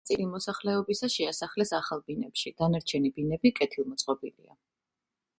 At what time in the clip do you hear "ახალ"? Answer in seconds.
1.79-2.01